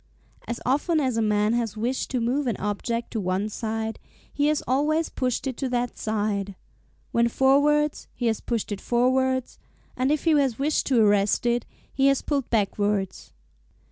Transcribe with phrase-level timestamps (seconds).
[0.47, 3.99] As often as a man has wished to move an object to one side,
[4.33, 6.55] he has always pushed it to that side
[7.11, 9.59] when forwards, he has pushed it forwards;
[9.95, 13.31] and if he has wished to arrest it, he has pulled backwards.